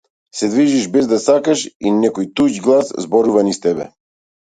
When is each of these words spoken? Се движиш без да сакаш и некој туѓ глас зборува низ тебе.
Се 0.37 0.47
движиш 0.49 0.87
без 0.95 1.09
да 1.11 1.19
сакаш 1.27 1.67
и 1.69 1.93
некој 1.99 2.29
туѓ 2.41 2.61
глас 2.67 2.93
зборува 3.09 3.49
низ 3.53 3.67
тебе. 3.71 3.93